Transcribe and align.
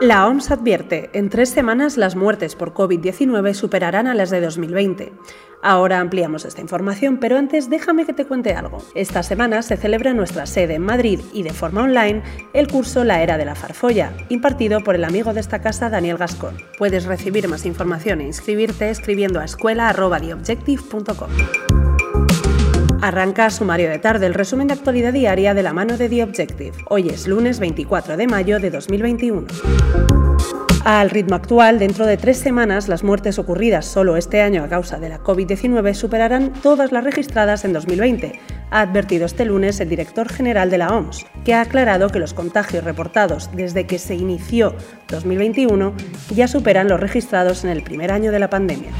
La 0.00 0.26
OMS 0.26 0.50
advierte, 0.50 1.10
en 1.12 1.28
tres 1.28 1.50
semanas 1.50 1.98
las 1.98 2.16
muertes 2.16 2.56
por 2.56 2.72
COVID-19 2.72 3.52
superarán 3.52 4.06
a 4.06 4.14
las 4.14 4.30
de 4.30 4.40
2020. 4.40 5.12
Ahora 5.62 6.00
ampliamos 6.00 6.46
esta 6.46 6.62
información, 6.62 7.18
pero 7.18 7.36
antes 7.36 7.68
déjame 7.68 8.06
que 8.06 8.14
te 8.14 8.24
cuente 8.24 8.54
algo. 8.54 8.78
Esta 8.94 9.22
semana 9.22 9.60
se 9.60 9.76
celebra 9.76 10.14
nuestra 10.14 10.46
sede 10.46 10.76
en 10.76 10.86
Madrid 10.86 11.20
y 11.34 11.42
de 11.42 11.52
forma 11.52 11.82
online 11.82 12.22
el 12.54 12.68
curso 12.68 13.04
La 13.04 13.22
Era 13.22 13.36
de 13.36 13.44
la 13.44 13.54
Farfolla, 13.54 14.14
impartido 14.30 14.80
por 14.80 14.94
el 14.94 15.04
amigo 15.04 15.34
de 15.34 15.40
esta 15.40 15.60
casa 15.60 15.90
Daniel 15.90 16.16
Gascón. 16.16 16.56
Puedes 16.78 17.04
recibir 17.04 17.46
más 17.46 17.66
información 17.66 18.22
e 18.22 18.24
inscribirte 18.24 18.88
escribiendo 18.88 19.38
a 19.38 19.44
escuela.theobjective.com. 19.44 21.79
Arranca 23.10 23.50
sumario 23.50 23.90
de 23.90 23.98
tarde 23.98 24.26
el 24.26 24.34
resumen 24.34 24.68
de 24.68 24.74
actualidad 24.74 25.12
diaria 25.12 25.52
de 25.52 25.64
la 25.64 25.72
mano 25.72 25.96
de 25.96 26.08
The 26.08 26.22
Objective. 26.22 26.76
Hoy 26.90 27.08
es 27.08 27.26
lunes 27.26 27.58
24 27.58 28.16
de 28.16 28.28
mayo 28.28 28.60
de 28.60 28.70
2021. 28.70 29.48
Al 30.84 31.10
ritmo 31.10 31.34
actual, 31.34 31.80
dentro 31.80 32.06
de 32.06 32.16
tres 32.16 32.38
semanas, 32.38 32.86
las 32.86 33.02
muertes 33.02 33.40
ocurridas 33.40 33.84
solo 33.84 34.16
este 34.16 34.42
año 34.42 34.62
a 34.62 34.68
causa 34.68 35.00
de 35.00 35.08
la 35.08 35.18
COVID-19 35.18 35.92
superarán 35.92 36.52
todas 36.52 36.92
las 36.92 37.02
registradas 37.02 37.64
en 37.64 37.72
2020, 37.72 38.38
ha 38.70 38.80
advertido 38.80 39.26
este 39.26 39.44
lunes 39.44 39.80
el 39.80 39.88
director 39.88 40.28
general 40.28 40.70
de 40.70 40.78
la 40.78 40.94
OMS, 40.94 41.26
que 41.44 41.54
ha 41.54 41.62
aclarado 41.62 42.10
que 42.10 42.20
los 42.20 42.32
contagios 42.32 42.84
reportados 42.84 43.50
desde 43.52 43.88
que 43.88 43.98
se 43.98 44.14
inició 44.14 44.76
2021 45.08 45.94
ya 46.32 46.46
superan 46.46 46.86
los 46.86 47.00
registrados 47.00 47.64
en 47.64 47.70
el 47.70 47.82
primer 47.82 48.12
año 48.12 48.30
de 48.30 48.38
la 48.38 48.48
pandemia. 48.48 48.92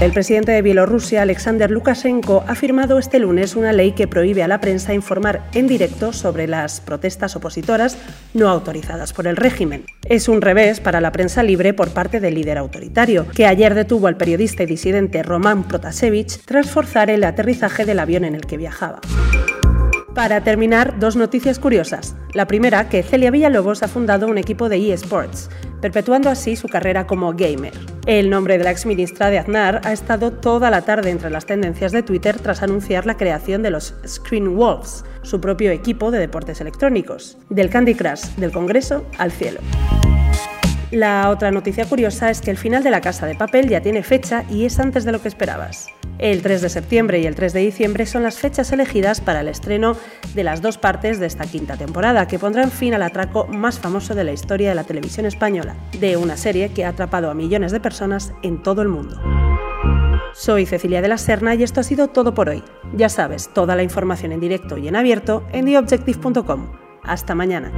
El 0.00 0.12
presidente 0.12 0.50
de 0.50 0.60
Bielorrusia, 0.60 1.22
Alexander 1.22 1.70
Lukashenko, 1.70 2.44
ha 2.48 2.56
firmado 2.56 2.98
este 2.98 3.20
lunes 3.20 3.54
una 3.54 3.72
ley 3.72 3.92
que 3.92 4.08
prohíbe 4.08 4.42
a 4.42 4.48
la 4.48 4.60
prensa 4.60 4.92
informar 4.92 5.48
en 5.54 5.68
directo 5.68 6.12
sobre 6.12 6.48
las 6.48 6.80
protestas 6.80 7.36
opositoras 7.36 7.96
no 8.34 8.48
autorizadas 8.48 9.12
por 9.12 9.28
el 9.28 9.36
régimen. 9.36 9.86
Es 10.04 10.28
un 10.28 10.42
revés 10.42 10.80
para 10.80 11.00
la 11.00 11.12
prensa 11.12 11.44
libre 11.44 11.74
por 11.74 11.90
parte 11.90 12.18
del 12.18 12.34
líder 12.34 12.58
autoritario, 12.58 13.28
que 13.28 13.46
ayer 13.46 13.74
detuvo 13.74 14.08
al 14.08 14.16
periodista 14.16 14.64
y 14.64 14.66
disidente 14.66 15.22
Roman 15.22 15.62
Protasevich 15.62 16.40
tras 16.44 16.70
forzar 16.70 17.08
el 17.08 17.22
aterrizaje 17.22 17.84
del 17.84 18.00
avión 18.00 18.24
en 18.24 18.34
el 18.34 18.46
que 18.46 18.56
viajaba. 18.56 19.00
Para 20.14 20.42
terminar, 20.42 21.00
dos 21.00 21.16
noticias 21.16 21.58
curiosas. 21.58 22.14
La 22.34 22.46
primera, 22.46 22.88
que 22.88 23.02
Celia 23.02 23.32
Villalobos 23.32 23.82
ha 23.82 23.88
fundado 23.88 24.28
un 24.28 24.38
equipo 24.38 24.68
de 24.68 24.92
eSports, 24.92 25.50
perpetuando 25.84 26.30
así 26.30 26.56
su 26.56 26.66
carrera 26.66 27.06
como 27.06 27.34
gamer. 27.34 27.74
El 28.06 28.30
nombre 28.30 28.56
de 28.56 28.64
la 28.64 28.70
exministra 28.70 29.28
de 29.28 29.38
Aznar 29.38 29.82
ha 29.84 29.92
estado 29.92 30.32
toda 30.32 30.70
la 30.70 30.80
tarde 30.80 31.10
entre 31.10 31.28
las 31.28 31.44
tendencias 31.44 31.92
de 31.92 32.02
Twitter 32.02 32.40
tras 32.40 32.62
anunciar 32.62 33.04
la 33.04 33.18
creación 33.18 33.62
de 33.62 33.70
los 33.70 33.94
Screen 34.06 34.56
Wolves, 34.56 35.04
su 35.20 35.42
propio 35.42 35.70
equipo 35.72 36.10
de 36.10 36.20
deportes 36.20 36.62
electrónicos, 36.62 37.36
del 37.50 37.68
Candy 37.68 37.94
Crush 37.94 38.28
del 38.38 38.50
Congreso 38.50 39.04
al 39.18 39.30
cielo. 39.30 39.60
La 40.90 41.28
otra 41.28 41.50
noticia 41.50 41.84
curiosa 41.84 42.30
es 42.30 42.40
que 42.40 42.50
el 42.50 42.56
final 42.56 42.82
de 42.82 42.90
La 42.90 43.02
Casa 43.02 43.26
de 43.26 43.34
Papel 43.34 43.68
ya 43.68 43.82
tiene 43.82 44.02
fecha 44.02 44.44
y 44.48 44.64
es 44.64 44.80
antes 44.80 45.04
de 45.04 45.12
lo 45.12 45.20
que 45.20 45.28
esperabas. 45.28 45.88
El 46.18 46.42
3 46.42 46.62
de 46.62 46.68
septiembre 46.68 47.20
y 47.20 47.26
el 47.26 47.34
3 47.34 47.52
de 47.52 47.60
diciembre 47.60 48.06
son 48.06 48.22
las 48.22 48.38
fechas 48.38 48.70
elegidas 48.72 49.20
para 49.20 49.40
el 49.40 49.48
estreno 49.48 49.96
de 50.34 50.44
las 50.44 50.62
dos 50.62 50.78
partes 50.78 51.18
de 51.18 51.26
esta 51.26 51.44
quinta 51.44 51.76
temporada, 51.76 52.28
que 52.28 52.38
pondrán 52.38 52.70
fin 52.70 52.94
al 52.94 53.02
atraco 53.02 53.46
más 53.48 53.78
famoso 53.80 54.14
de 54.14 54.24
la 54.24 54.32
historia 54.32 54.68
de 54.68 54.74
la 54.76 54.84
televisión 54.84 55.26
española, 55.26 55.74
de 55.98 56.16
una 56.16 56.36
serie 56.36 56.70
que 56.70 56.84
ha 56.84 56.90
atrapado 56.90 57.30
a 57.30 57.34
millones 57.34 57.72
de 57.72 57.80
personas 57.80 58.32
en 58.42 58.62
todo 58.62 58.82
el 58.82 58.88
mundo. 58.88 59.20
Soy 60.34 60.66
Cecilia 60.66 61.02
de 61.02 61.08
la 61.08 61.18
Serna 61.18 61.54
y 61.54 61.62
esto 61.62 61.80
ha 61.80 61.84
sido 61.84 62.08
todo 62.08 62.34
por 62.34 62.48
hoy. 62.48 62.62
Ya 62.92 63.08
sabes, 63.08 63.52
toda 63.52 63.76
la 63.76 63.82
información 63.82 64.32
en 64.32 64.40
directo 64.40 64.78
y 64.78 64.88
en 64.88 64.96
abierto 64.96 65.44
en 65.52 65.64
theobjective.com. 65.66 66.72
Hasta 67.02 67.34
mañana. 67.34 67.72